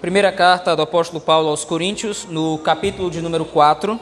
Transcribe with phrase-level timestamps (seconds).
[0.00, 4.00] Primeira carta do apóstolo Paulo aos Coríntios, no capítulo de número 4.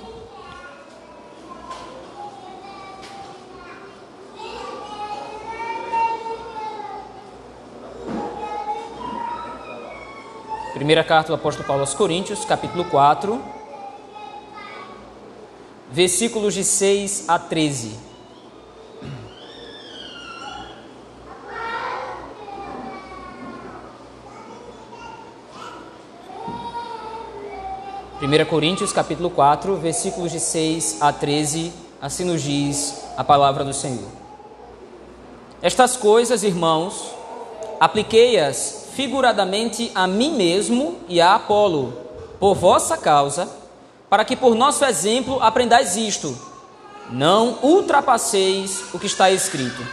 [10.72, 13.42] Primeira carta do apóstolo Paulo aos Coríntios, capítulo 4,
[15.90, 18.07] versículos de 6 a 13.
[28.20, 31.72] 1 Coríntios capítulo 4, versículos de 6 a 13,
[32.02, 34.08] assim nos diz a palavra do Senhor.
[35.62, 37.12] Estas coisas, irmãos,
[37.78, 41.96] apliquei-as figuradamente a mim mesmo e a Apolo,
[42.40, 43.48] por vossa causa,
[44.10, 46.36] para que por nosso exemplo aprendais isto:
[47.10, 49.86] não ultrapasseis o que está escrito,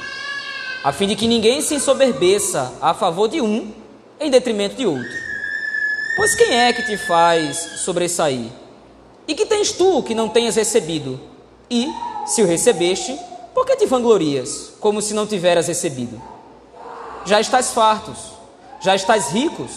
[0.84, 3.72] a fim de que ninguém se ensoberbeça a favor de um
[4.20, 5.25] em detrimento de outro.
[6.16, 8.50] Pois quem é que te faz sobressair?
[9.28, 11.20] E que tens tu que não tenhas recebido?
[11.70, 11.92] E,
[12.26, 13.20] se o recebeste,
[13.53, 16.22] por que te vanglorias, como se não tiveras recebido?
[17.26, 18.31] Já estás fartos,
[18.80, 19.72] já estás ricos,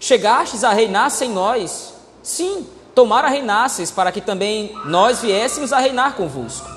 [0.00, 1.92] chegastes a reinar sem nós.
[2.22, 6.70] Sim, tomara reinasses, para que também nós viéssemos a reinar convosco.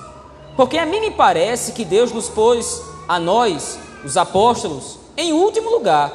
[0.57, 5.69] Porque a mim me parece que Deus nos pôs, a nós, os apóstolos, em último
[5.69, 6.11] lugar,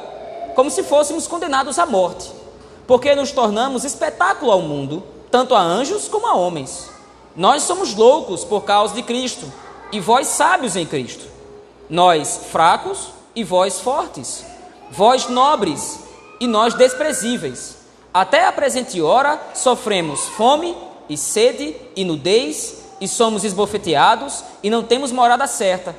[0.55, 2.40] como se fôssemos condenados à morte
[2.91, 6.91] porque nos tornamos espetáculo ao mundo, tanto a anjos como a homens.
[7.37, 9.47] Nós somos loucos por causa de Cristo,
[9.93, 11.25] e vós sábios em Cristo.
[11.89, 14.45] Nós fracos e vós fortes.
[14.91, 16.01] Vós nobres
[16.41, 17.77] e nós desprezíveis.
[18.13, 20.77] Até a presente hora sofremos fome
[21.09, 25.95] e sede e nudez, e somos esbofeteados e não temos morada certa.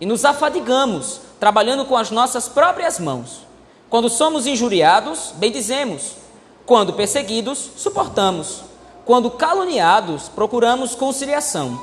[0.00, 3.46] E nos afadigamos, trabalhando com as nossas próprias mãos.
[3.88, 6.20] Quando somos injuriados, bendizemos
[6.66, 8.62] quando perseguidos, suportamos.
[9.04, 11.80] Quando caluniados, procuramos conciliação.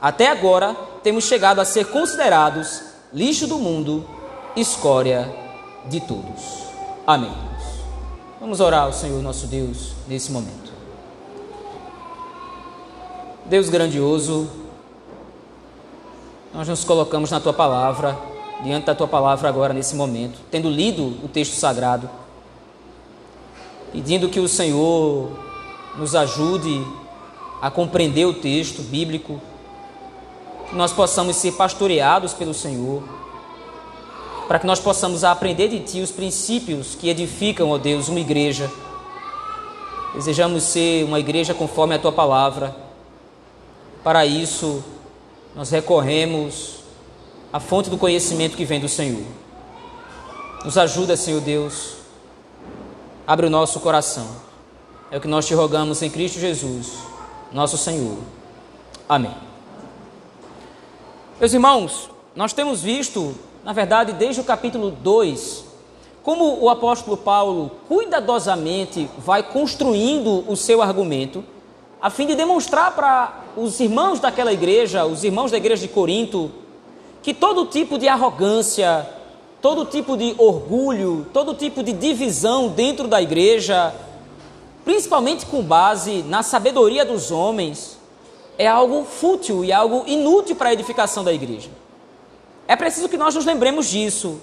[0.00, 2.82] Até agora, temos chegado a ser considerados
[3.12, 4.04] lixo do mundo,
[4.56, 5.32] escória
[5.86, 6.64] de todos.
[7.06, 7.32] Amém.
[8.40, 10.72] Vamos orar ao Senhor nosso Deus nesse momento.
[13.46, 14.48] Deus grandioso,
[16.52, 18.18] nós nos colocamos na tua palavra,
[18.62, 22.10] diante da tua palavra agora nesse momento, tendo lido o texto sagrado
[23.92, 25.30] pedindo que o Senhor
[25.96, 26.84] nos ajude
[27.60, 29.40] a compreender o texto bíblico,
[30.68, 33.02] que nós possamos ser pastoreados pelo Senhor,
[34.46, 38.70] para que nós possamos aprender de Ti os princípios que edificam, ó Deus, uma igreja.
[40.14, 42.74] Desejamos ser uma igreja conforme a Tua palavra.
[44.02, 44.82] Para isso,
[45.54, 46.76] nós recorremos
[47.52, 49.24] à fonte do conhecimento que vem do Senhor.
[50.64, 51.94] Nos ajuda, Senhor Deus,
[53.28, 54.26] abre o nosso coração.
[55.10, 56.94] É o que nós te rogamos em Cristo Jesus,
[57.52, 58.16] nosso Senhor.
[59.06, 59.34] Amém.
[61.38, 65.62] Meus irmãos, nós temos visto, na verdade, desde o capítulo 2,
[66.22, 71.44] como o apóstolo Paulo cuidadosamente vai construindo o seu argumento,
[72.00, 76.50] a fim de demonstrar para os irmãos daquela igreja, os irmãos da igreja de Corinto,
[77.22, 79.06] que todo tipo de arrogância,
[79.60, 83.94] todo tipo de orgulho, todo tipo de divisão dentro da igreja,
[84.84, 87.98] principalmente com base na sabedoria dos homens,
[88.56, 91.70] é algo fútil e algo inútil para a edificação da igreja.
[92.66, 94.40] É preciso que nós nos lembremos disso.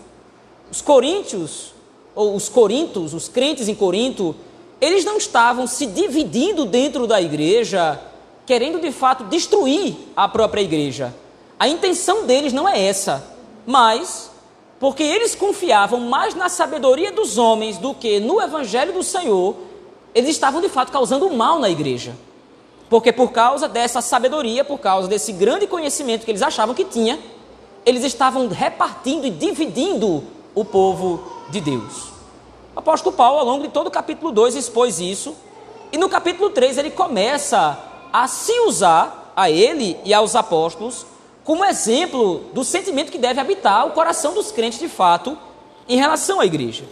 [0.71, 1.73] Os coríntios,
[2.15, 4.35] ou os corintos, os crentes em Corinto,
[4.79, 7.99] eles não estavam se dividindo dentro da igreja,
[8.45, 11.13] querendo de fato destruir a própria igreja.
[11.59, 13.23] A intenção deles não é essa,
[13.65, 14.31] mas
[14.79, 19.55] porque eles confiavam mais na sabedoria dos homens do que no evangelho do Senhor,
[20.13, 22.15] eles estavam de fato causando mal na igreja.
[22.89, 27.19] Porque por causa dessa sabedoria, por causa desse grande conhecimento que eles achavam que tinha,
[27.85, 32.09] eles estavam repartindo e dividindo o povo de Deus.
[32.75, 35.35] O apóstolo Paulo, ao longo de todo o capítulo 2, expôs isso,
[35.91, 37.79] e no capítulo 3 ele começa
[38.11, 41.05] a se usar a ele e aos apóstolos
[41.45, 45.37] como exemplo do sentimento que deve habitar o coração dos crentes de fato
[45.87, 46.85] em relação à igreja.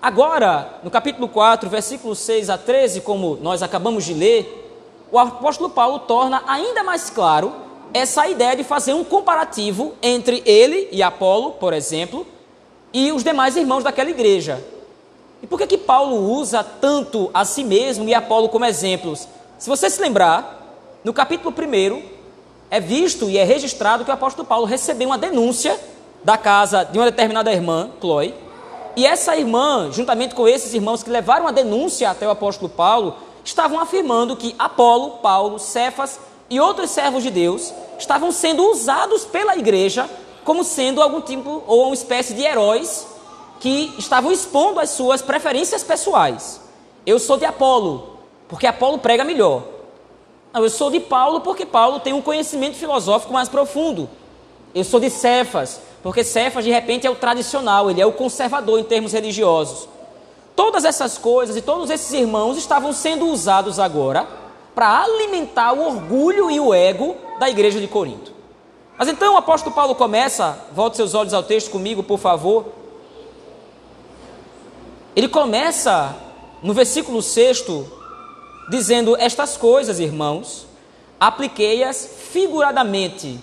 [0.00, 4.66] Agora, no capítulo 4, versículos 6 a 13, como nós acabamos de ler,
[5.12, 7.52] o apóstolo Paulo torna ainda mais claro
[7.92, 12.26] essa ideia de fazer um comparativo entre ele e Apolo, por exemplo,
[12.94, 14.64] e os demais irmãos daquela igreja.
[15.42, 19.28] E por que que Paulo usa tanto a si mesmo e Apolo como exemplos?
[19.58, 20.62] Se você se lembrar,
[21.04, 22.15] no capítulo 1,
[22.70, 25.78] é visto e é registrado que o apóstolo Paulo recebeu uma denúncia
[26.24, 28.34] da casa de uma determinada irmã, Chloe,
[28.96, 33.14] E essa irmã, juntamente com esses irmãos que levaram a denúncia até o apóstolo Paulo,
[33.44, 36.18] estavam afirmando que Apolo, Paulo, Cefas
[36.48, 40.08] e outros servos de Deus estavam sendo usados pela igreja
[40.44, 43.06] como sendo algum tipo ou uma espécie de heróis
[43.60, 46.60] que estavam expondo as suas preferências pessoais.
[47.04, 48.16] Eu sou de Apolo,
[48.48, 49.75] porque Apolo prega melhor.
[50.56, 54.08] Não, eu sou de Paulo porque Paulo tem um conhecimento filosófico mais profundo.
[54.74, 58.80] Eu sou de Cefas, porque Cefas de repente é o tradicional, ele é o conservador
[58.80, 59.86] em termos religiosos.
[60.54, 64.26] Todas essas coisas e todos esses irmãos estavam sendo usados agora
[64.74, 68.32] para alimentar o orgulho e o ego da igreja de Corinto.
[68.96, 72.64] Mas então o apóstolo Paulo começa, volte seus olhos ao texto comigo, por favor.
[75.14, 76.16] Ele começa
[76.62, 77.60] no versículo 6
[78.68, 80.66] dizendo: Estas coisas, irmãos,
[81.18, 83.40] apliquei-as figuradamente.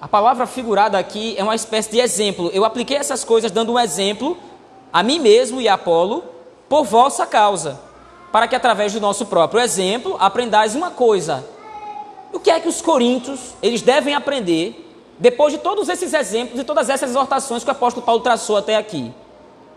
[0.00, 2.50] A palavra figurada aqui é uma espécie de exemplo.
[2.52, 4.36] Eu apliquei essas coisas dando um exemplo
[4.92, 6.24] a mim mesmo e a Apolo
[6.68, 7.78] por vossa causa,
[8.32, 11.44] para que através do nosso próprio exemplo aprendais uma coisa.
[12.32, 14.86] O que é que os coríntios eles devem aprender
[15.18, 18.76] depois de todos esses exemplos e todas essas exortações que o apóstolo Paulo traçou até
[18.76, 19.12] aqui?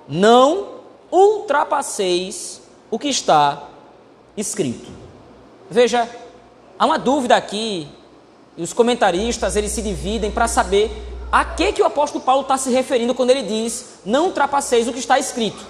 [0.08, 0.68] Não
[1.12, 3.64] ultrapasseis o que está
[4.36, 4.92] escrito.
[5.70, 6.10] Veja,
[6.78, 7.88] há uma dúvida aqui,
[8.56, 10.92] e os comentaristas eles se dividem para saber
[11.32, 14.94] a que, que o apóstolo Paulo está se referindo quando ele diz não ultrapasseis o
[14.94, 15.66] que está escrito.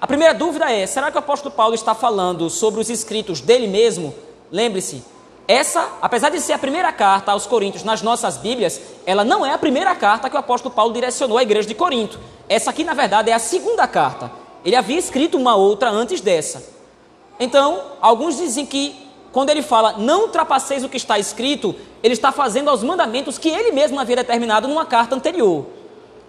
[0.00, 3.66] A primeira dúvida é: será que o apóstolo Paulo está falando sobre os escritos dele
[3.66, 4.14] mesmo?
[4.50, 5.02] Lembre-se,
[5.46, 9.52] essa, apesar de ser a primeira carta aos Coríntios nas nossas Bíblias, ela não é
[9.52, 12.18] a primeira carta que o apóstolo Paulo direcionou à igreja de Corinto.
[12.48, 14.30] Essa aqui, na verdade, é a segunda carta.
[14.64, 16.73] Ele havia escrito uma outra antes dessa.
[17.38, 22.30] Então, alguns dizem que quando ele fala não ultrapasseis o que está escrito, ele está
[22.30, 25.66] fazendo aos mandamentos que ele mesmo havia determinado numa carta anterior.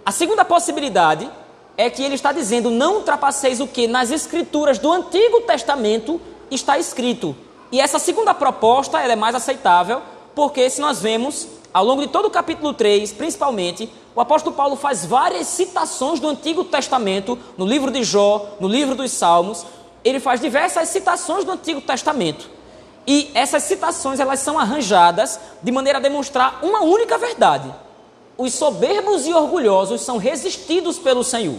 [0.04, 1.30] A segunda possibilidade
[1.76, 6.20] é que ele está dizendo não ultrapasseis o que nas escrituras do Antigo Testamento
[6.50, 7.36] está escrito.
[7.70, 10.00] E essa segunda proposta ela é mais aceitável,
[10.34, 14.76] porque se nós vemos ao longo de todo o capítulo 3, principalmente, o apóstolo Paulo
[14.76, 19.66] faz várias citações do Antigo Testamento, no livro de Jó, no livro dos Salmos,
[20.08, 22.48] ele faz diversas citações do Antigo Testamento.
[23.06, 27.72] E essas citações elas são arranjadas de maneira a demonstrar uma única verdade.
[28.36, 31.58] Os soberbos e orgulhosos são resistidos pelo Senhor.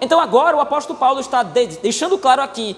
[0.00, 2.76] Então agora o apóstolo Paulo está deixando claro aqui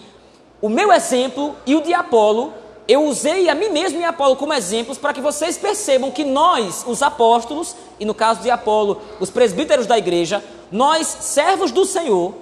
[0.60, 2.52] o meu exemplo e o de Apolo
[2.88, 6.84] eu usei a mim mesmo e Apolo como exemplos para que vocês percebam que nós,
[6.86, 12.32] os apóstolos, e no caso de Apolo, os presbíteros da igreja, nós, servos do Senhor,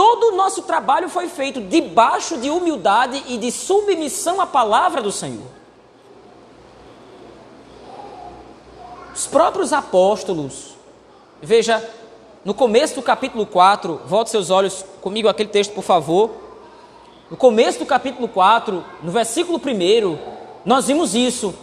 [0.00, 5.12] todo o nosso trabalho foi feito debaixo de humildade e de submissão à palavra do
[5.12, 5.44] Senhor.
[9.14, 10.74] Os próprios apóstolos,
[11.42, 11.86] veja,
[12.42, 16.30] no começo do capítulo 4, volte seus olhos comigo aquele texto, por favor.
[17.30, 20.18] No começo do capítulo 4, no versículo 1,
[20.64, 21.54] nós vimos isso.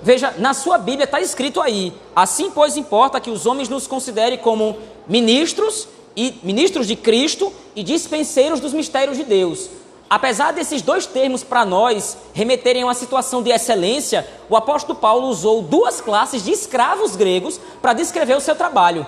[0.00, 4.38] Veja, na sua Bíblia está escrito aí: assim, pois, importa que os homens nos considerem
[4.38, 4.78] como
[5.08, 9.68] ministros e ministros de Cristo e dispenseiros dos mistérios de Deus.
[10.08, 15.28] Apesar desses dois termos para nós remeterem a uma situação de excelência, o apóstolo Paulo
[15.28, 19.06] usou duas classes de escravos gregos para descrever o seu trabalho.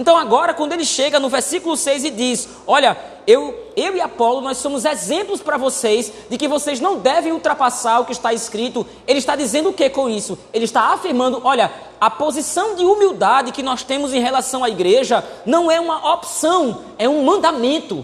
[0.00, 4.40] Então agora, quando ele chega no versículo 6 e diz: Olha, eu, eu e Apolo,
[4.40, 8.86] nós somos exemplos para vocês de que vocês não devem ultrapassar o que está escrito.
[9.06, 10.38] Ele está dizendo o que com isso?
[10.54, 15.22] Ele está afirmando: olha, a posição de humildade que nós temos em relação à igreja
[15.44, 18.02] não é uma opção, é um mandamento.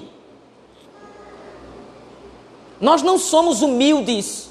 [2.79, 4.51] Nós não somos humildes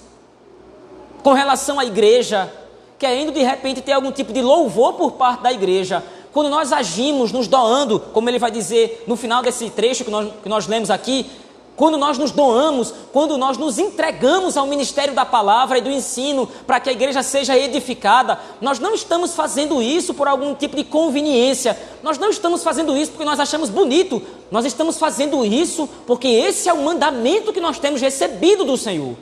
[1.22, 2.52] com relação à igreja,
[2.98, 6.04] querendo de repente ter algum tipo de louvor por parte da igreja.
[6.36, 10.30] Quando nós agimos nos doando, como ele vai dizer no final desse trecho que nós,
[10.44, 11.26] que nós lemos aqui,
[11.78, 16.46] quando nós nos doamos, quando nós nos entregamos ao ministério da palavra e do ensino
[16.68, 20.84] para que a igreja seja edificada, nós não estamos fazendo isso por algum tipo de
[20.84, 26.28] conveniência, nós não estamos fazendo isso porque nós achamos bonito, nós estamos fazendo isso porque
[26.28, 29.16] esse é o mandamento que nós temos recebido do Senhor.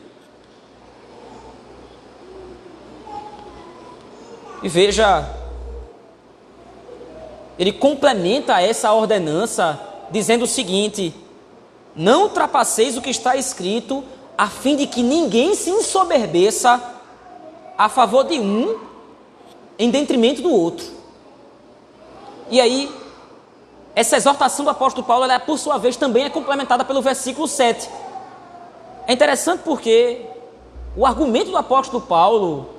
[4.63, 5.42] E veja
[7.57, 9.79] ele complementa essa ordenança
[10.09, 11.13] dizendo o seguinte:
[11.95, 14.03] Não ultrapasseis o que está escrito,
[14.37, 16.81] a fim de que ninguém se ensoberbeça
[17.77, 18.79] a favor de um
[19.77, 20.85] em detrimento do outro.
[22.49, 22.91] E aí,
[23.95, 27.89] essa exortação do apóstolo Paulo, ela, por sua vez, também é complementada pelo versículo 7.
[29.07, 30.21] É interessante porque
[30.95, 32.69] o argumento do apóstolo Paulo,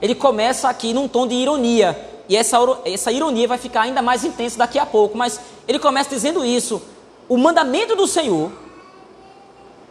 [0.00, 2.09] ele começa aqui num tom de ironia.
[2.30, 6.08] E essa, essa ironia vai ficar ainda mais intensa daqui a pouco, mas ele começa
[6.08, 6.80] dizendo isso:
[7.28, 8.52] o mandamento do Senhor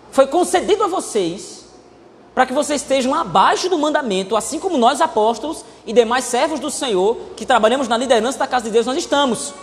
[0.10, 1.66] foi concedido a vocês
[2.34, 6.72] para que vocês estejam abaixo do mandamento, assim como nós apóstolos e demais servos do
[6.72, 9.54] Senhor que trabalhamos na liderança da casa de Deus, nós estamos.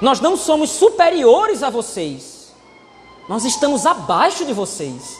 [0.00, 2.50] Nós não somos superiores a vocês,
[3.28, 5.18] nós estamos abaixo de vocês.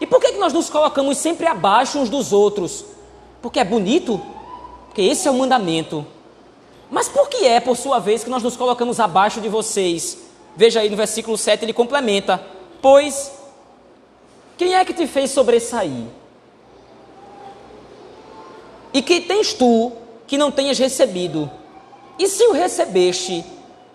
[0.00, 2.84] E por que, que nós nos colocamos sempre abaixo uns dos outros?
[3.42, 4.22] Porque é bonito?
[4.96, 6.06] Porque esse é o mandamento.
[6.90, 10.16] Mas por que é, por sua vez, que nós nos colocamos abaixo de vocês?
[10.56, 12.42] Veja aí no versículo 7, ele complementa:
[12.80, 13.30] Pois,
[14.56, 16.06] quem é que te fez sobressair?
[18.94, 19.92] E que tens tu
[20.26, 21.50] que não tenhas recebido?
[22.18, 23.44] E se o recebeste,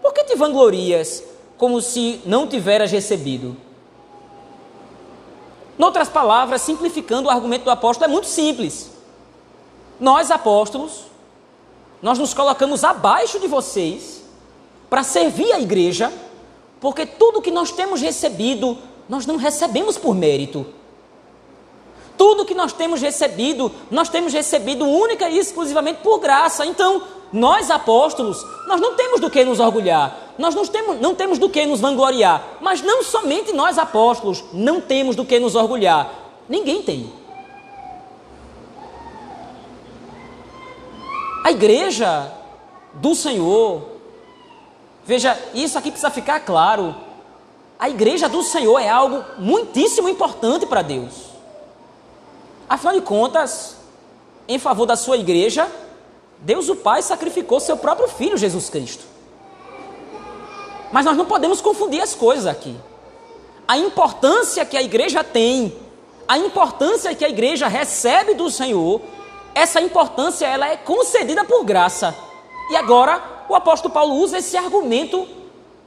[0.03, 1.23] por que te vanglorias
[1.57, 3.57] como se não tiveras recebido?
[5.79, 9.00] Noutras palavras, simplificando o argumento do apóstolo, é muito simples.
[10.01, 11.03] Nós, apóstolos,
[12.01, 14.23] nós nos colocamos abaixo de vocês
[14.89, 16.11] para servir a igreja,
[16.79, 20.65] porque tudo que nós temos recebido, nós não recebemos por mérito.
[22.17, 26.65] Tudo que nós temos recebido, nós temos recebido única e exclusivamente por graça.
[26.65, 31.37] Então, nós apóstolos, nós não temos do que nos orgulhar, nós não temos, não temos
[31.37, 36.11] do que nos vangloriar, mas não somente nós apóstolos não temos do que nos orgulhar,
[36.49, 37.20] ninguém tem.
[41.43, 42.31] A igreja
[42.93, 43.83] do Senhor,
[45.03, 46.95] veja, isso aqui precisa ficar claro.
[47.79, 51.31] A igreja do Senhor é algo muitíssimo importante para Deus.
[52.69, 53.77] Afinal de contas,
[54.47, 55.69] em favor da sua igreja,
[56.39, 59.03] Deus o Pai sacrificou seu próprio filho, Jesus Cristo.
[60.91, 62.75] Mas nós não podemos confundir as coisas aqui.
[63.67, 65.75] A importância que a igreja tem,
[66.27, 69.01] a importância que a igreja recebe do Senhor,
[69.53, 72.15] essa importância ela é concedida por graça.
[72.69, 75.27] E agora o apóstolo Paulo usa esse argumento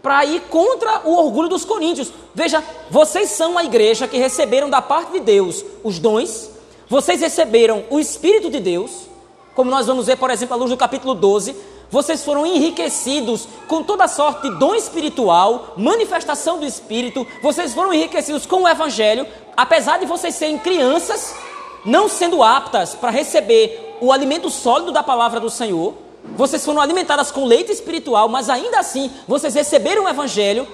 [0.03, 2.13] para ir contra o orgulho dos coríntios.
[2.35, 6.51] Veja, vocês são a igreja que receberam da parte de Deus os dons,
[6.89, 9.09] vocês receberam o Espírito de Deus,
[9.55, 11.57] como nós vamos ver, por exemplo, à luz do capítulo 12,
[11.91, 18.45] vocês foram enriquecidos com toda sorte de dom espiritual, manifestação do Espírito, vocês foram enriquecidos
[18.45, 21.35] com o Evangelho, apesar de vocês serem crianças,
[21.85, 25.95] não sendo aptas para receber o alimento sólido da palavra do Senhor,
[26.37, 30.67] vocês foram alimentadas com leite espiritual, mas ainda assim vocês receberam o Evangelho,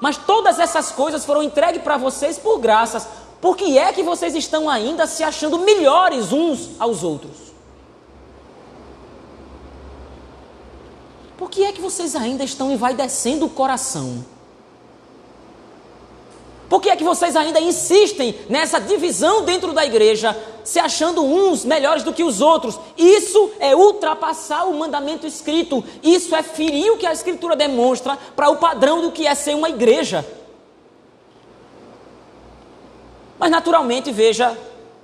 [0.00, 3.06] mas todas essas coisas foram entregues para vocês por graças.
[3.40, 7.50] Por que é que vocês estão ainda se achando melhores uns aos outros?
[11.40, 14.24] por que é que vocês ainda estão envaidecendo o coração?
[16.70, 21.64] Por que é que vocês ainda insistem nessa divisão dentro da igreja, se achando uns
[21.64, 22.78] melhores do que os outros?
[22.96, 25.82] Isso é ultrapassar o mandamento escrito.
[26.00, 29.56] Isso é ferir o que a escritura demonstra para o padrão do que é ser
[29.56, 30.24] uma igreja.
[33.36, 34.56] Mas naturalmente, veja,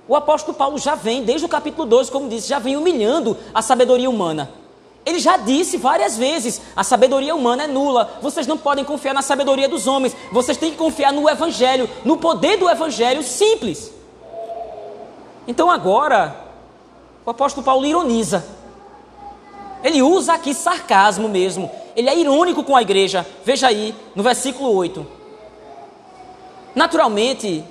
[0.07, 3.61] o apóstolo Paulo já vem, desde o capítulo 12, como disse, já vem humilhando a
[3.61, 4.49] sabedoria humana.
[5.07, 8.19] Ele já disse várias vezes: a sabedoria humana é nula.
[8.21, 10.13] Vocês não podem confiar na sabedoria dos homens.
[10.33, 13.89] Vocês têm que confiar no Evangelho, no poder do Evangelho simples.
[15.47, 16.35] Então agora,
[17.25, 18.45] o apóstolo Paulo ironiza.
[19.81, 21.71] Ele usa aqui sarcasmo mesmo.
[21.95, 23.25] Ele é irônico com a igreja.
[23.45, 25.07] Veja aí, no versículo 8.
[26.75, 27.63] Naturalmente,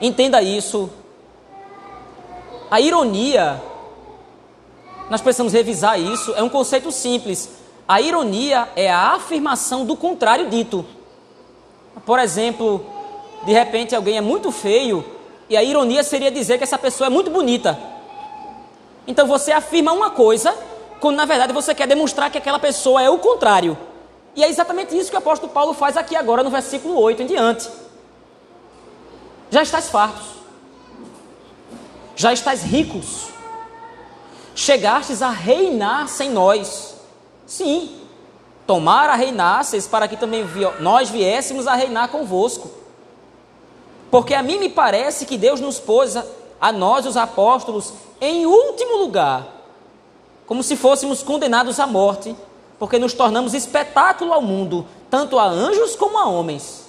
[0.00, 0.88] entenda isso.
[2.70, 3.60] A ironia
[5.10, 6.34] nós precisamos revisar isso.
[6.34, 7.48] É um conceito simples.
[7.86, 10.84] A ironia é a afirmação do contrário dito.
[12.04, 12.84] Por exemplo,
[13.44, 15.04] de repente alguém é muito feio
[15.48, 17.78] e a ironia seria dizer que essa pessoa é muito bonita.
[19.06, 20.54] Então você afirma uma coisa
[21.00, 23.76] quando na verdade você quer demonstrar que aquela pessoa é o contrário.
[24.36, 27.26] E é exatamente isso que o apóstolo Paulo faz aqui agora no versículo 8 em
[27.26, 27.68] diante.
[29.50, 30.26] Já estás fartos.
[32.14, 33.27] Já estás ricos
[34.58, 36.96] chegastes a reinar sem nós.
[37.46, 37.96] Sim,
[38.66, 40.44] tomara reinasseis para que também
[40.80, 42.68] nós viéssemos a reinar convosco.
[44.10, 46.24] Porque a mim me parece que Deus nos pôs a,
[46.60, 49.46] a nós, os apóstolos, em último lugar,
[50.44, 52.34] como se fôssemos condenados à morte,
[52.80, 56.84] porque nos tornamos espetáculo ao mundo, tanto a anjos como a homens.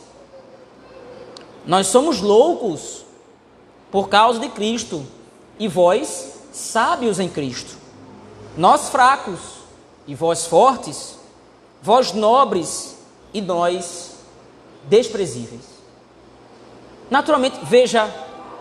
[1.68, 3.06] Nós somos loucos
[3.92, 5.06] por causa de Cristo,
[5.60, 7.78] e vós sábios em Cristo.
[8.58, 9.40] Nós fracos
[10.08, 11.18] e vós fortes,
[11.82, 12.96] vós nobres
[13.34, 14.16] e nós
[14.86, 15.62] desprezíveis.
[17.10, 18.14] Naturalmente, veja,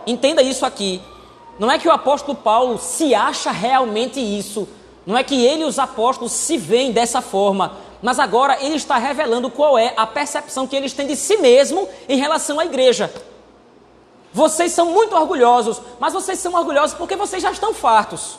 [0.05, 1.01] entenda isso aqui.
[1.57, 4.67] Não é que o apóstolo Paulo se acha realmente isso.
[5.05, 8.97] Não é que ele e os apóstolos se veem dessa forma, mas agora ele está
[8.97, 13.11] revelando qual é a percepção que eles têm de si mesmo em relação à igreja.
[14.33, 18.37] Vocês são muito orgulhosos, mas vocês são orgulhosos porque vocês já estão fartos.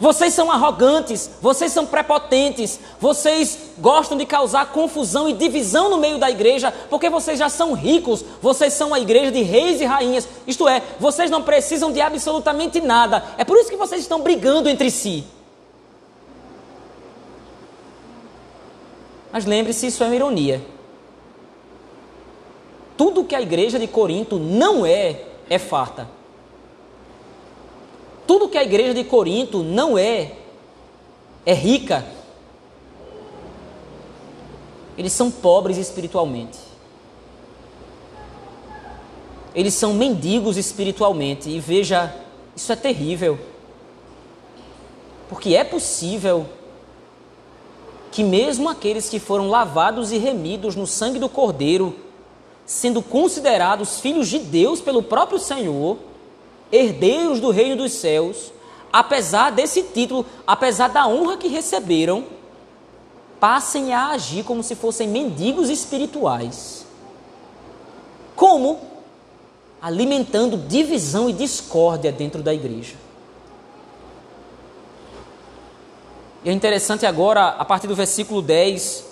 [0.00, 6.18] Vocês são arrogantes, vocês são prepotentes, vocês gostam de causar confusão e divisão no meio
[6.18, 10.26] da igreja, porque vocês já são ricos, vocês são a igreja de reis e rainhas,
[10.44, 14.68] isto é, vocês não precisam de absolutamente nada, é por isso que vocês estão brigando
[14.68, 15.24] entre si.
[19.30, 20.60] Mas lembre-se, isso é uma ironia.
[22.96, 26.08] Tudo que a igreja de Corinto não é, é farta.
[28.26, 30.32] Tudo que a igreja de Corinto não é,
[31.44, 32.04] é rica.
[34.96, 36.58] Eles são pobres espiritualmente.
[39.54, 41.50] Eles são mendigos espiritualmente.
[41.50, 42.14] E veja,
[42.54, 43.38] isso é terrível.
[45.28, 46.46] Porque é possível
[48.10, 51.96] que, mesmo aqueles que foram lavados e remidos no sangue do Cordeiro,
[52.64, 55.98] sendo considerados filhos de Deus pelo próprio Senhor,
[56.70, 58.52] herdeiros do reino dos céus,
[58.92, 62.24] apesar desse título, apesar da honra que receberam,
[63.40, 66.86] passem a agir como se fossem mendigos espirituais.
[68.36, 68.80] Como?
[69.80, 72.94] Alimentando divisão e discórdia dentro da igreja.
[76.44, 79.11] E é interessante agora, a partir do versículo 10,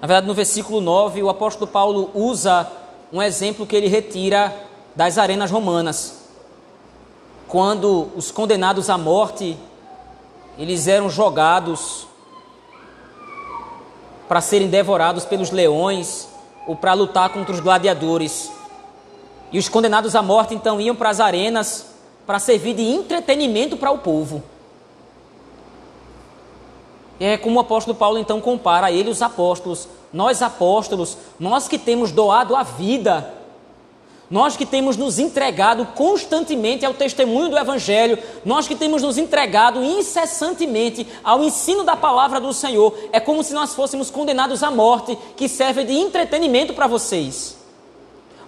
[0.00, 2.70] na verdade no versículo 9, o apóstolo Paulo usa
[3.12, 4.54] um exemplo que ele retira
[4.94, 6.18] das arenas romanas.
[7.48, 9.56] Quando os condenados à morte,
[10.58, 12.06] eles eram jogados
[14.28, 16.28] para serem devorados pelos leões
[16.66, 18.52] ou para lutar contra os gladiadores.
[19.50, 21.86] E os condenados à morte então iam para as arenas
[22.26, 24.42] para servir de entretenimento para o povo.
[27.20, 32.12] É como o apóstolo Paulo então compara ele os apóstolos nós apóstolos, nós que temos
[32.12, 33.34] doado a vida,
[34.30, 39.82] nós que temos nos entregado constantemente ao testemunho do Evangelho, nós que temos nos entregado
[39.82, 45.16] incessantemente ao ensino da palavra do Senhor, é como se nós fôssemos condenados à morte,
[45.36, 47.57] que serve de entretenimento para vocês.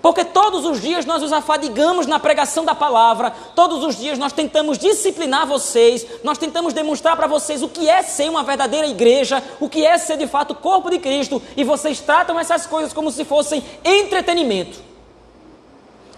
[0.03, 4.33] Porque todos os dias nós nos afadigamos na pregação da palavra, todos os dias nós
[4.33, 9.43] tentamos disciplinar vocês, nós tentamos demonstrar para vocês o que é ser uma verdadeira igreja,
[9.61, 12.95] o que é ser de fato o corpo de Cristo, e vocês tratam essas coisas
[12.95, 14.79] como se fossem entretenimento.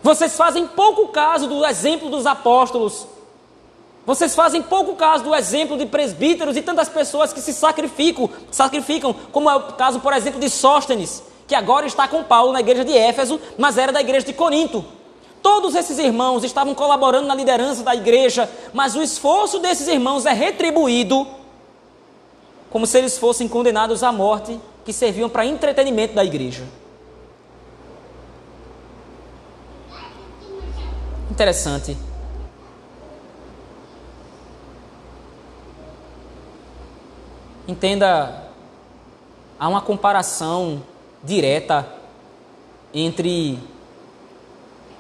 [0.01, 3.07] Vocês fazem pouco caso do exemplo dos apóstolos,
[4.07, 9.13] vocês fazem pouco caso do exemplo de presbíteros e tantas pessoas que se sacrificam, sacrificam,
[9.33, 12.83] como é o caso, por exemplo, de Sóstenes que agora está com Paulo na igreja
[12.83, 14.83] de Éfeso, mas era da igreja de Corinto.
[15.43, 20.33] Todos esses irmãos estavam colaborando na liderança da igreja, mas o esforço desses irmãos é
[20.33, 21.27] retribuído
[22.71, 26.67] como se eles fossem condenados à morte, que serviam para entretenimento da igreja.
[31.31, 31.99] Interessante.
[37.69, 38.49] Entenda,
[39.61, 40.83] há uma comparação
[41.23, 41.89] direta
[42.93, 43.59] entre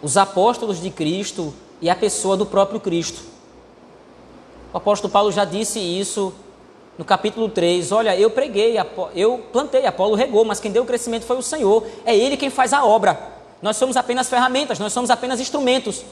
[0.00, 3.22] os apóstolos de Cristo e a pessoa do próprio Cristo.
[4.72, 6.32] O apóstolo Paulo já disse isso
[6.96, 7.92] no capítulo 3.
[7.92, 8.76] Olha, eu preguei,
[9.14, 11.87] eu plantei, Apolo regou, mas quem deu o crescimento foi o Senhor.
[12.04, 13.32] É Ele quem faz a obra.
[13.61, 16.04] Nós somos apenas ferramentas, nós somos apenas instrumentos.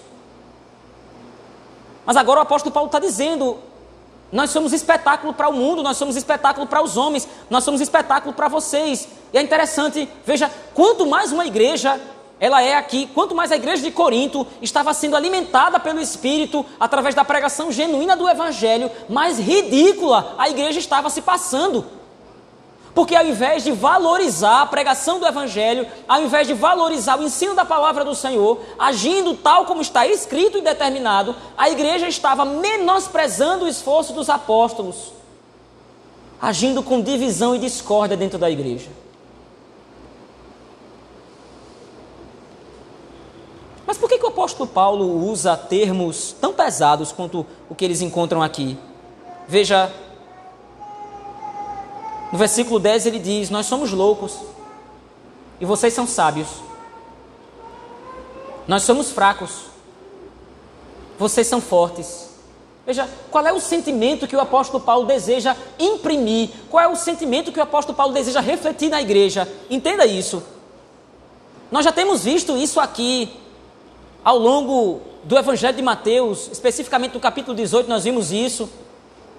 [2.04, 3.58] Mas agora o apóstolo Paulo está dizendo:
[4.32, 8.32] nós somos espetáculo para o mundo, nós somos espetáculo para os homens, nós somos espetáculo
[8.32, 9.08] para vocês.
[9.32, 12.00] E é interessante, veja, quanto mais uma igreja
[12.38, 17.14] ela é aqui, quanto mais a igreja de Corinto estava sendo alimentada pelo Espírito através
[17.14, 21.99] da pregação genuína do Evangelho, mais ridícula a igreja estava se passando.
[22.94, 27.54] Porque ao invés de valorizar a pregação do Evangelho, ao invés de valorizar o ensino
[27.54, 33.64] da palavra do Senhor, agindo tal como está escrito e determinado, a igreja estava menosprezando
[33.64, 35.12] o esforço dos apóstolos,
[36.40, 38.90] agindo com divisão e discórdia dentro da igreja.
[43.86, 48.00] Mas por que, que o apóstolo Paulo usa termos tão pesados quanto o que eles
[48.00, 48.76] encontram aqui?
[49.46, 49.92] Veja
[52.32, 54.38] no versículo 10 ele diz: Nós somos loucos
[55.60, 56.48] e vocês são sábios.
[58.66, 59.64] Nós somos fracos,
[61.18, 62.30] vocês são fortes.
[62.86, 66.50] Veja, qual é o sentimento que o apóstolo Paulo deseja imprimir?
[66.70, 69.46] Qual é o sentimento que o apóstolo Paulo deseja refletir na igreja?
[69.68, 70.42] Entenda isso.
[71.70, 73.32] Nós já temos visto isso aqui
[74.24, 78.68] ao longo do Evangelho de Mateus, especificamente no capítulo 18, nós vimos isso.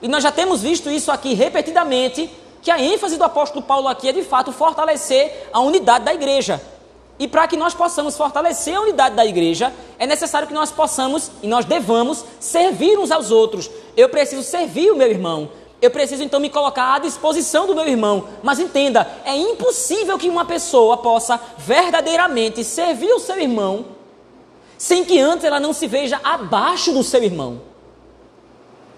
[0.01, 2.30] E nós já temos visto isso aqui repetidamente,
[2.62, 6.62] que a ênfase do apóstolo Paulo aqui é de fato fortalecer a unidade da igreja.
[7.17, 11.32] E para que nós possamos fortalecer a unidade da igreja, é necessário que nós possamos
[11.43, 13.69] e nós devamos servir uns aos outros.
[13.95, 15.50] Eu preciso servir o meu irmão.
[15.82, 18.28] Eu preciso então me colocar à disposição do meu irmão.
[18.41, 23.86] Mas entenda, é impossível que uma pessoa possa verdadeiramente servir o seu irmão
[24.82, 27.62] sem que antes ela não se veja abaixo do seu irmão.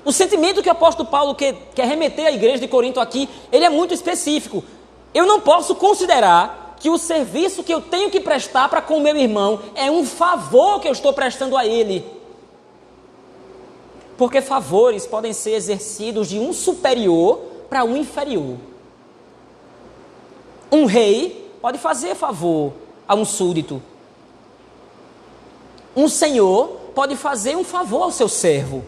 [0.05, 3.65] O sentimento que o apóstolo Paulo quer, quer remeter à igreja de Corinto aqui, ele
[3.65, 4.63] é muito específico.
[5.13, 9.15] Eu não posso considerar que o serviço que eu tenho que prestar para com meu
[9.15, 12.05] irmão é um favor que eu estou prestando a ele.
[14.17, 17.39] Porque favores podem ser exercidos de um superior
[17.69, 18.57] para um inferior.
[20.69, 22.73] Um rei pode fazer favor
[23.07, 23.81] a um súdito.
[25.95, 28.83] Um senhor pode fazer um favor ao seu servo.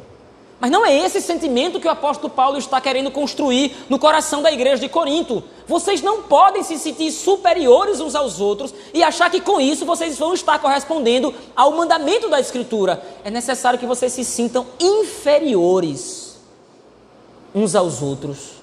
[0.60, 4.52] Mas não é esse sentimento que o apóstolo Paulo está querendo construir no coração da
[4.52, 5.44] igreja de Corinto.
[5.68, 10.18] Vocês não podem se sentir superiores uns aos outros e achar que com isso vocês
[10.18, 13.04] vão estar correspondendo ao mandamento da Escritura.
[13.24, 16.38] É necessário que vocês se sintam inferiores
[17.54, 18.56] uns aos outros.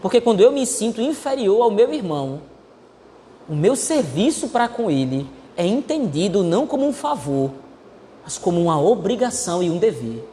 [0.00, 2.40] Porque quando eu me sinto inferior ao meu irmão,
[3.48, 7.50] o meu serviço para com ele é entendido não como um favor,
[8.22, 10.24] mas como uma obrigação e um dever.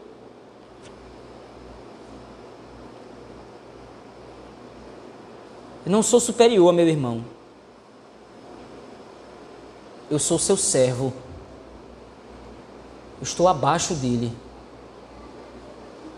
[5.85, 7.23] Eu não sou superior a meu irmão.
[10.11, 11.13] Eu sou seu servo.
[13.19, 14.31] Eu estou abaixo dele.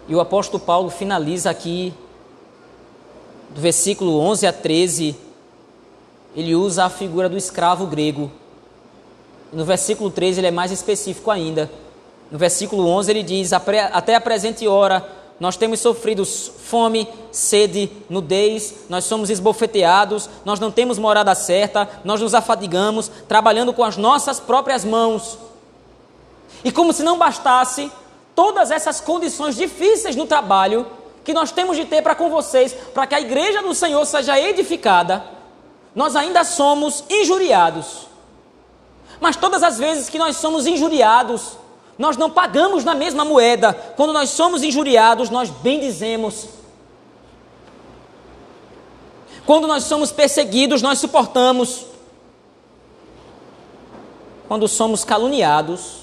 [0.07, 1.93] E o apóstolo Paulo finaliza aqui,
[3.51, 5.15] do versículo 11 a 13,
[6.35, 8.31] ele usa a figura do escravo grego
[9.51, 11.69] no versículo 13 ele é mais específico ainda.
[12.31, 15.07] No versículo 11 ele diz: Até a presente hora
[15.39, 22.19] nós temos sofrido fome, sede, nudez, nós somos esbofeteados, nós não temos morada certa, nós
[22.19, 25.37] nos afadigamos, trabalhando com as nossas próprias mãos.
[26.63, 27.89] E como se não bastasse
[28.35, 30.85] todas essas condições difíceis no trabalho
[31.23, 34.39] que nós temos de ter para com vocês, para que a igreja do Senhor seja
[34.39, 35.23] edificada,
[35.95, 38.08] nós ainda somos injuriados
[39.19, 41.57] mas todas as vezes que nós somos injuriados,
[41.97, 43.73] nós não pagamos na mesma moeda.
[43.73, 46.47] Quando nós somos injuriados, nós bendizemos.
[49.45, 51.85] Quando nós somos perseguidos, nós suportamos.
[54.47, 55.99] Quando somos caluniados,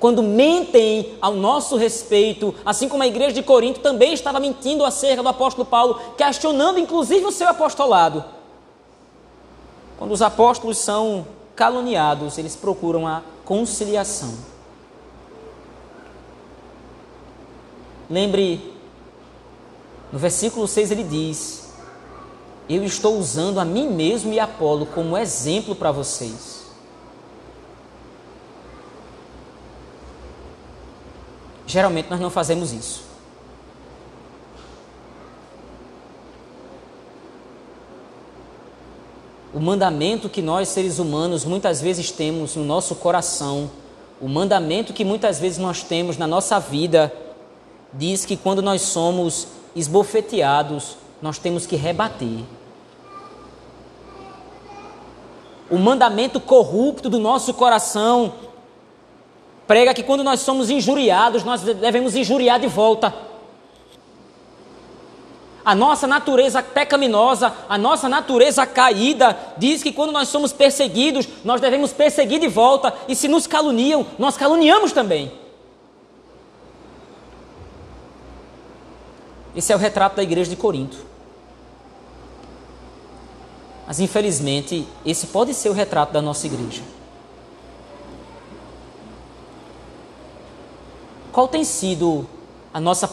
[0.00, 5.22] quando mentem ao nosso respeito, assim como a igreja de Corinto também estava mentindo acerca
[5.22, 8.24] do apóstolo Paulo, questionando inclusive o seu apostolado.
[9.98, 11.26] Quando os apóstolos são
[11.60, 14.32] caluniados, eles procuram a conciliação.
[18.08, 18.74] Lembre,
[20.10, 21.68] no versículo 6 ele diz:
[22.66, 26.62] Eu estou usando a mim mesmo e Apolo como exemplo para vocês.
[31.66, 33.09] Geralmente nós não fazemos isso.
[39.52, 43.70] O mandamento que nós seres humanos muitas vezes temos no nosso coração,
[44.20, 47.12] o mandamento que muitas vezes nós temos na nossa vida,
[47.92, 52.44] diz que quando nós somos esbofeteados, nós temos que rebater.
[55.70, 58.32] O mandamento corrupto do nosso coração
[59.66, 63.14] prega que quando nós somos injuriados, nós devemos injuriar de volta.
[65.64, 71.60] A nossa natureza pecaminosa, a nossa natureza caída, diz que quando nós somos perseguidos, nós
[71.60, 75.30] devemos perseguir de volta, e se nos caluniam, nós caluniamos também.
[79.54, 80.96] Esse é o retrato da igreja de Corinto.
[83.86, 86.82] Mas infelizmente, esse pode ser o retrato da nossa igreja.
[91.32, 92.26] Qual tem sido
[92.72, 93.08] a nossa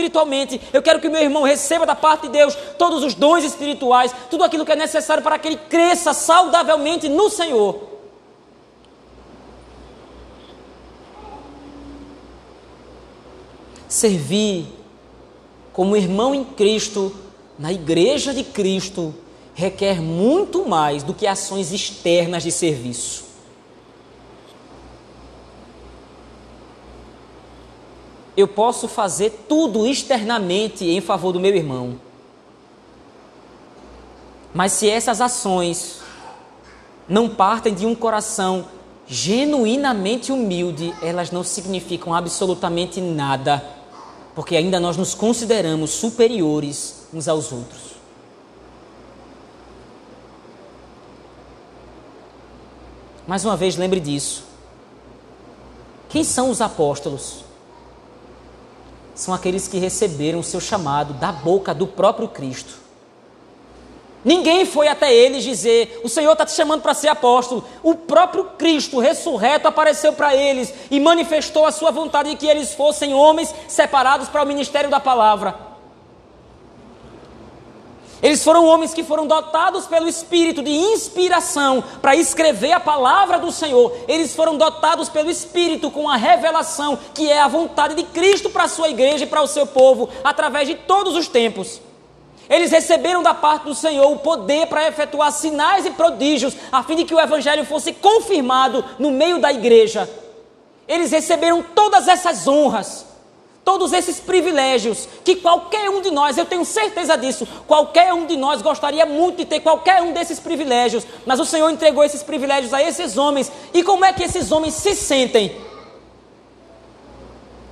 [0.00, 0.60] espiritualmente.
[0.72, 4.44] Eu quero que meu irmão receba da parte de Deus todos os dons espirituais, tudo
[4.44, 7.88] aquilo que é necessário para que ele cresça saudavelmente no Senhor.
[13.88, 14.66] Servir
[15.72, 17.14] como irmão em Cristo,
[17.58, 19.14] na igreja de Cristo,
[19.54, 23.29] requer muito mais do que ações externas de serviço.
[28.40, 32.00] Eu posso fazer tudo externamente em favor do meu irmão.
[34.54, 36.00] Mas se essas ações
[37.06, 38.64] não partem de um coração
[39.06, 43.62] genuinamente humilde, elas não significam absolutamente nada,
[44.34, 47.90] porque ainda nós nos consideramos superiores uns aos outros.
[53.26, 54.44] Mais uma vez, lembre disso.
[56.08, 57.49] Quem são os apóstolos?
[59.20, 62.72] São aqueles que receberam o seu chamado da boca do próprio Cristo.
[64.24, 67.62] Ninguém foi até eles dizer: O Senhor está te chamando para ser apóstolo.
[67.82, 72.72] O próprio Cristo ressurreto apareceu para eles e manifestou a sua vontade de que eles
[72.72, 75.69] fossem homens separados para o ministério da palavra.
[78.22, 83.50] Eles foram homens que foram dotados pelo Espírito de inspiração para escrever a palavra do
[83.50, 83.92] Senhor.
[84.06, 88.64] Eles foram dotados pelo Espírito com a revelação que é a vontade de Cristo para
[88.64, 91.80] a sua igreja e para o seu povo, através de todos os tempos.
[92.48, 96.96] Eles receberam da parte do Senhor o poder para efetuar sinais e prodígios, a fim
[96.96, 100.10] de que o Evangelho fosse confirmado no meio da igreja.
[100.86, 103.06] Eles receberam todas essas honras
[103.70, 108.36] todos esses privilégios que qualquer um de nós, eu tenho certeza disso, qualquer um de
[108.36, 112.74] nós gostaria muito de ter qualquer um desses privilégios, mas o Senhor entregou esses privilégios
[112.74, 113.52] a esses homens.
[113.72, 115.56] E como é que esses homens se sentem?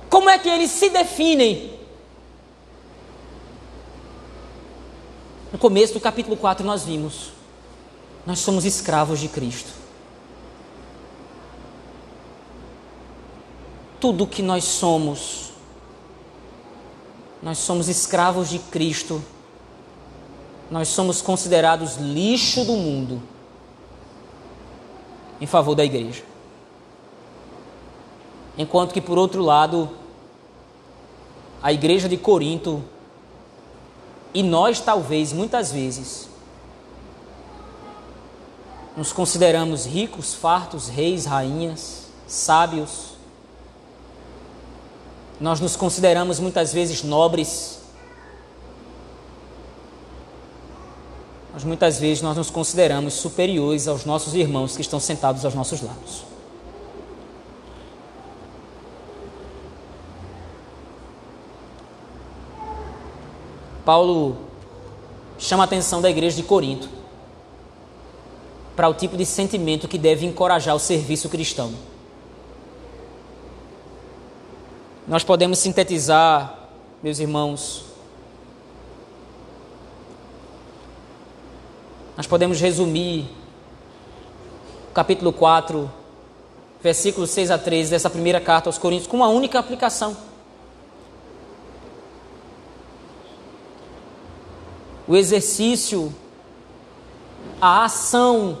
[0.09, 1.77] Como é que eles se definem?
[5.51, 7.31] No começo do capítulo 4 nós vimos,
[8.25, 9.71] nós somos escravos de Cristo.
[13.99, 15.48] Tudo que nós somos
[17.41, 19.23] nós somos escravos de Cristo,
[20.69, 23.21] nós somos considerados lixo do mundo
[25.41, 26.23] em favor da igreja.
[28.57, 29.89] Enquanto que, por outro lado,
[31.63, 32.83] a igreja de Corinto,
[34.33, 36.29] e nós talvez muitas vezes,
[38.97, 43.08] nos consideramos ricos, fartos, reis, rainhas, sábios,
[45.39, 47.79] nós nos consideramos muitas vezes nobres.
[51.53, 55.81] Mas muitas vezes nós nos consideramos superiores aos nossos irmãos que estão sentados aos nossos
[55.81, 56.25] lados.
[63.85, 64.37] Paulo
[65.39, 66.87] chama a atenção da igreja de Corinto
[68.75, 71.73] para o tipo de sentimento que deve encorajar o serviço cristão.
[75.09, 76.69] Nós podemos sintetizar,
[77.01, 77.83] meus irmãos,
[82.15, 83.27] nós podemos resumir
[84.87, 85.91] o capítulo 4,
[86.79, 90.15] versículos 6 a 13 dessa primeira carta aos Coríntios com uma única aplicação.
[95.07, 96.13] O exercício,
[97.59, 98.59] a ação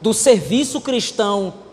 [0.00, 1.63] do serviço cristão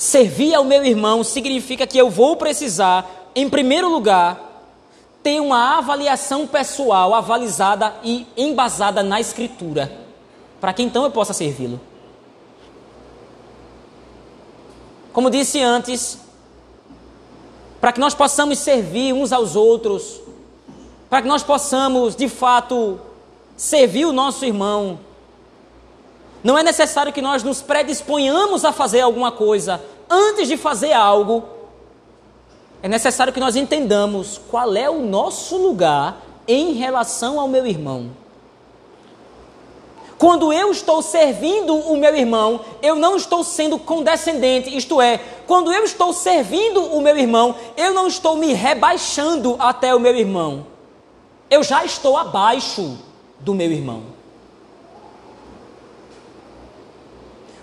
[0.00, 4.64] servir ao meu irmão significa que eu vou precisar, em primeiro lugar,
[5.22, 9.92] ter uma avaliação pessoal avalizada e embasada na Escritura,
[10.58, 11.78] para que então eu possa servi-lo.
[15.12, 16.18] Como disse antes,
[17.78, 20.18] para que nós possamos servir uns aos outros,
[21.10, 22.98] para que nós possamos, de fato,
[23.54, 24.98] servir o nosso irmão,
[26.42, 29.80] não é necessário que nós nos predisponhamos a fazer alguma coisa.
[30.08, 31.44] Antes de fazer algo,
[32.82, 36.16] é necessário que nós entendamos qual é o nosso lugar
[36.48, 38.10] em relação ao meu irmão.
[40.20, 45.72] Quando eu estou servindo o meu irmão, eu não estou sendo condescendente, isto é, quando
[45.72, 50.66] eu estou servindo o meu irmão, eu não estou me rebaixando até o meu irmão.
[51.48, 52.98] Eu já estou abaixo
[53.38, 54.09] do meu irmão.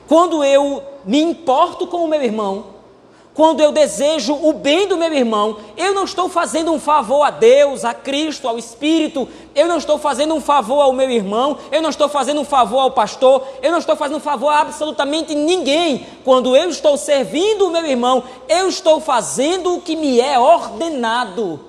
[0.08, 2.78] Quando eu me importo com o meu irmão,
[3.38, 7.30] quando eu desejo o bem do meu irmão, eu não estou fazendo um favor a
[7.30, 11.80] Deus, a Cristo, ao Espírito, eu não estou fazendo um favor ao meu irmão, eu
[11.80, 15.36] não estou fazendo um favor ao pastor, eu não estou fazendo um favor a absolutamente
[15.36, 16.08] ninguém.
[16.26, 21.60] Quando eu estou servindo o meu irmão, eu estou fazendo o que me é ordenado.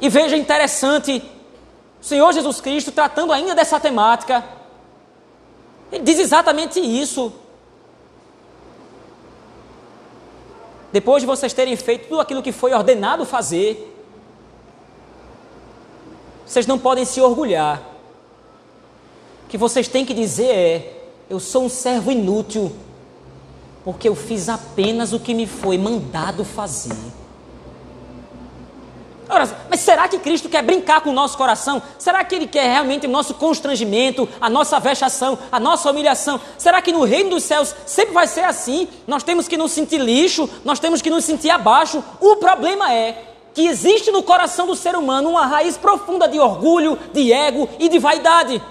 [0.00, 1.22] E veja interessante,
[2.02, 4.57] o Senhor Jesus Cristo tratando ainda dessa temática,
[5.92, 7.32] ele diz exatamente isso.
[10.92, 13.94] depois de vocês terem feito tudo aquilo que foi ordenado fazer,
[16.46, 17.82] vocês não podem se orgulhar.
[19.44, 22.74] O que vocês têm que dizer é: eu sou um servo inútil,
[23.84, 26.96] porque eu fiz apenas o que me foi mandado fazer.
[29.68, 31.82] Mas será que Cristo quer brincar com o nosso coração?
[31.98, 36.40] Será que Ele quer realmente o nosso constrangimento, a nossa vexação, a nossa humilhação?
[36.56, 38.88] Será que no reino dos céus sempre vai ser assim?
[39.06, 42.02] Nós temos que nos sentir lixo, nós temos que nos sentir abaixo.
[42.20, 43.24] O problema é
[43.54, 47.88] que existe no coração do ser humano uma raiz profunda de orgulho, de ego e
[47.88, 48.62] de vaidade.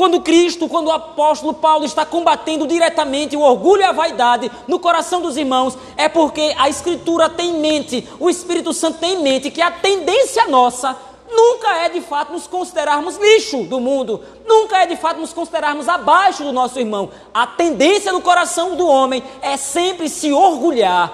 [0.00, 4.78] Quando Cristo, quando o apóstolo Paulo está combatendo diretamente o orgulho e a vaidade no
[4.78, 9.22] coração dos irmãos, é porque a Escritura tem em mente, o Espírito Santo tem em
[9.22, 10.96] mente que a tendência nossa
[11.30, 15.86] nunca é de fato nos considerarmos lixo do mundo, nunca é de fato nos considerarmos
[15.86, 17.10] abaixo do nosso irmão.
[17.34, 21.12] A tendência no coração do homem é sempre se orgulhar.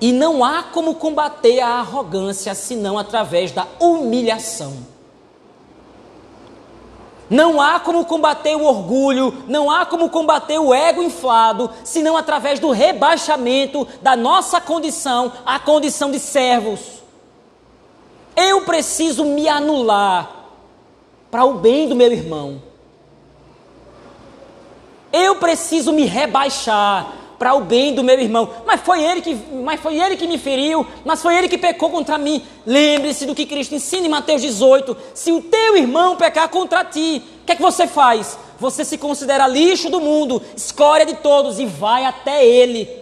[0.00, 4.90] E não há como combater a arrogância senão através da humilhação.
[7.32, 12.60] Não há como combater o orgulho, não há como combater o ego inflado, senão através
[12.60, 17.02] do rebaixamento da nossa condição à condição de servos.
[18.36, 20.30] Eu preciso me anular
[21.30, 22.62] para o bem do meu irmão.
[25.10, 28.48] Eu preciso me rebaixar para o bem do meu irmão.
[28.64, 29.34] Mas foi ele que,
[29.64, 32.40] mas foi ele que me feriu, mas foi ele que pecou contra mim.
[32.64, 34.96] Lembre-se do que Cristo ensina em Mateus 18.
[35.12, 38.38] Se o teu irmão pecar contra ti, o que é que você faz?
[38.60, 43.01] Você se considera lixo do mundo, escória de todos e vai até ele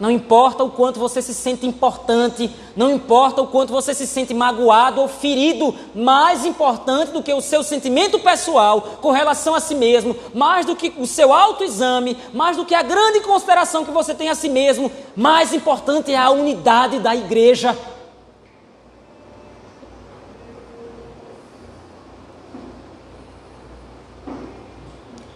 [0.00, 4.32] não importa o quanto você se sente importante, não importa o quanto você se sente
[4.32, 9.74] magoado ou ferido, mais importante do que o seu sentimento pessoal com relação a si
[9.74, 14.14] mesmo, mais do que o seu autoexame, mais do que a grande consideração que você
[14.14, 17.76] tem a si mesmo, mais importante é a unidade da igreja.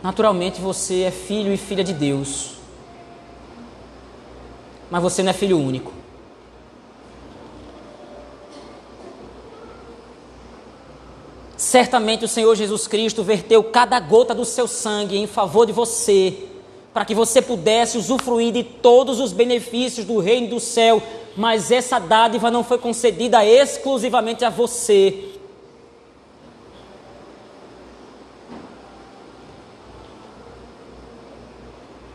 [0.02, 2.53] Naturalmente você é filho e filha de Deus
[4.90, 5.92] mas você não é filho único.
[11.56, 16.46] Certamente o Senhor Jesus Cristo verteu cada gota do seu sangue em favor de você,
[16.92, 21.02] para que você pudesse usufruir de todos os benefícios do reino do céu,
[21.36, 25.30] mas essa dádiva não foi concedida exclusivamente a você.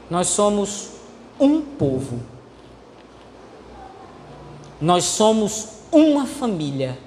[0.10, 0.92] Nós somos
[1.40, 2.29] um povo.
[4.82, 6.98] Nós somos uma família.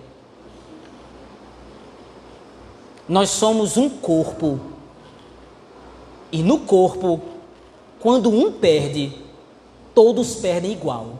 [3.08, 4.60] Nós somos um corpo.
[6.30, 7.20] E no corpo,
[8.00, 9.12] quando um perde,
[9.94, 11.18] todos perdem igual.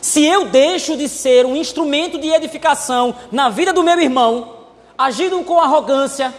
[0.00, 4.58] Se eu deixo de ser um instrumento de edificação na vida do meu irmão,
[4.98, 6.32] agindo com arrogância,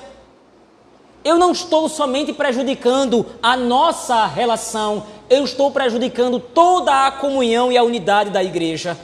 [1.26, 7.78] eu não estou somente prejudicando a nossa relação, eu estou prejudicando toda a comunhão e
[7.78, 8.96] a unidade da igreja.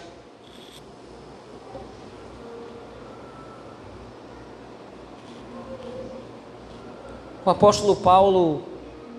[7.43, 8.61] O apóstolo Paulo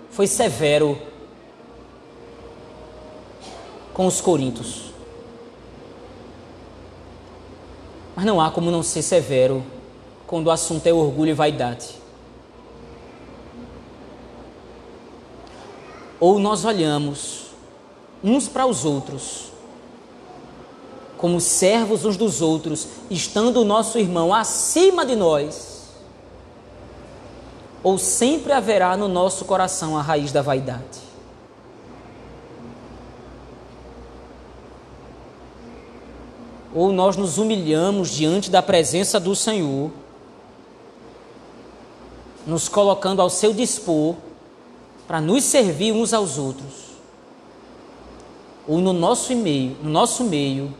[0.09, 0.97] foi severo
[3.93, 4.93] com os coríntios.
[8.15, 9.61] Mas não há como não ser severo
[10.25, 12.02] quando o assunto é orgulho e vaidade.
[16.23, 17.47] Ou nós olhamos
[18.23, 19.51] uns para os outros
[21.17, 25.89] como servos uns dos outros, estando o nosso irmão acima de nós,
[27.81, 30.99] ou sempre haverá no nosso coração a raiz da vaidade.
[36.73, 39.91] Ou nós nos humilhamos diante da presença do Senhor,
[42.47, 44.15] nos colocando ao seu dispor
[45.07, 46.93] para nos servir uns aos outros,
[48.67, 50.73] ou no nosso meio, no nosso meio,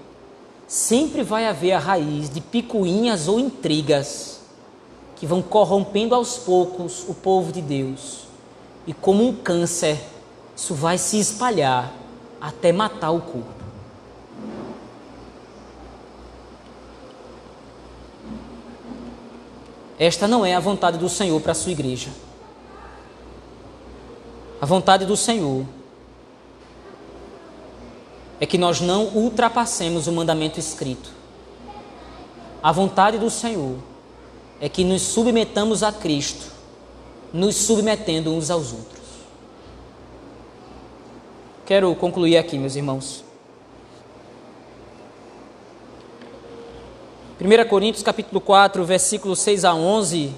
[0.68, 4.42] sempre vai haver a raiz de picuinhas ou intrigas
[5.16, 8.24] que vão corrompendo aos poucos o povo de Deus.
[8.86, 10.02] E como um câncer,
[10.56, 11.94] isso vai se espalhar
[12.40, 13.64] até matar o corpo.
[19.98, 22.10] Esta não é a vontade do Senhor para a sua igreja.
[24.64, 25.66] A vontade do Senhor
[28.40, 31.10] é que nós não ultrapassemos o mandamento escrito.
[32.64, 33.76] A vontade do Senhor
[34.62, 36.46] é que nos submetamos a Cristo,
[37.34, 39.04] nos submetendo uns aos outros.
[41.66, 43.22] Quero concluir aqui, meus irmãos.
[47.38, 50.34] 1 Coríntios capítulo 4, versículos 6 a 11,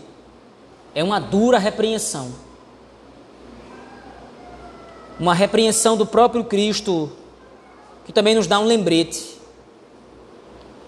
[0.96, 2.45] é uma dura repreensão.
[5.20, 7.12] Uma repreensão do próprio Cristo,
[8.06, 9.38] que também nos dá um lembrete.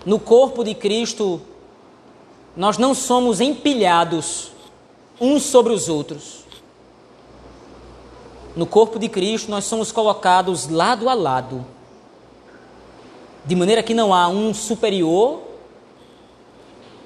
[0.06, 1.42] No corpo de Cristo,
[2.56, 4.52] nós não somos empilhados
[5.20, 6.46] uns sobre os outros.
[8.56, 11.66] No corpo de Cristo, nós somos colocados lado a lado,
[13.46, 15.42] de maneira que não há um superior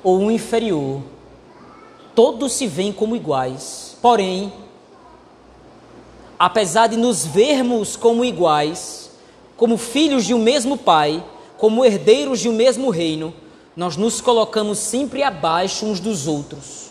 [0.04, 1.02] ou um inferior.
[2.16, 3.98] Todos se veem como iguais.
[4.02, 4.52] Porém,
[6.44, 9.12] apesar de nos vermos como iguais,
[9.56, 11.24] como filhos de um mesmo Pai,
[11.56, 13.32] como herdeiros de um mesmo reino,
[13.76, 16.90] nós nos colocamos sempre abaixo uns dos outros,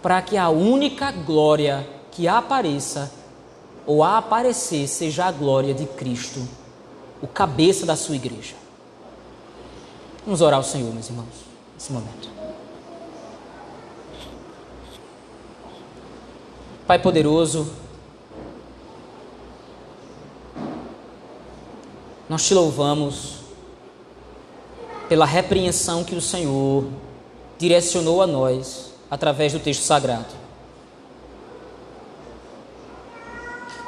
[0.00, 3.12] para que a única glória que apareça
[3.86, 6.40] ou a aparecer seja a glória de Cristo,
[7.20, 8.54] o cabeça da sua igreja.
[10.24, 11.26] Vamos orar ao Senhor, meus irmãos
[11.74, 12.30] nesse momento.
[16.86, 17.70] Pai poderoso,
[22.28, 23.38] nós te louvamos
[25.08, 26.84] pela repreensão que o Senhor
[27.56, 30.36] direcionou a nós através do texto sagrado.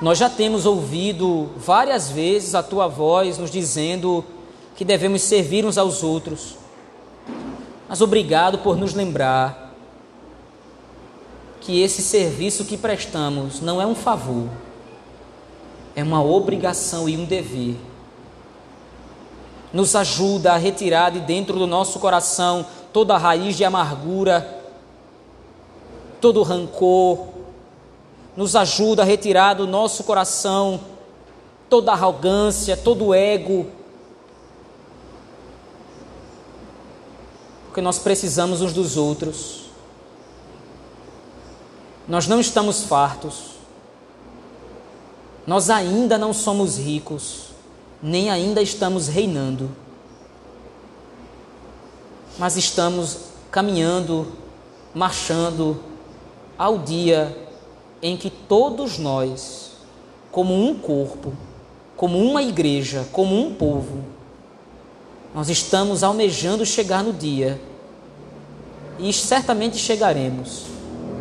[0.01, 4.25] Nós já temos ouvido várias vezes a tua voz nos dizendo
[4.75, 6.57] que devemos servir uns aos outros,
[7.87, 9.75] mas obrigado por nos lembrar
[11.61, 14.49] que esse serviço que prestamos não é um favor,
[15.95, 17.90] é uma obrigação e um dever.
[19.73, 24.63] Nos ajuda a retirar de dentro do nosso coração toda raiz de amargura,
[26.21, 27.29] todo rancor,
[28.37, 30.81] nos ajuda a retirar do nosso coração
[31.69, 33.67] toda arrogância, todo ego,
[37.67, 39.61] porque nós precisamos uns dos outros.
[42.09, 43.51] Nós não estamos fartos.
[45.47, 47.50] Nós ainda não somos ricos,
[48.03, 49.71] nem ainda estamos reinando.
[52.39, 53.19] Mas estamos
[53.51, 54.27] caminhando,
[54.95, 55.79] marchando
[56.57, 57.37] ao dia
[58.03, 59.73] em que todos nós,
[60.31, 61.33] como um corpo,
[61.97, 64.05] como uma igreja, como um povo,
[65.35, 67.61] nós estamos almejando chegar no dia,
[68.99, 70.65] e certamente chegaremos,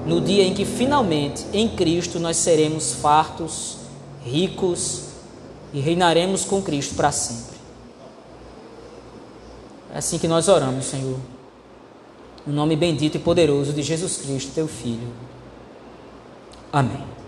[0.05, 3.77] no dia em que finalmente em Cristo nós seremos fartos,
[4.23, 5.08] ricos
[5.73, 7.57] e reinaremos com Cristo para sempre.
[9.93, 11.19] É assim que nós oramos, Senhor.
[12.45, 15.07] No nome bendito e poderoso de Jesus Cristo, teu Filho.
[16.71, 17.18] Amém.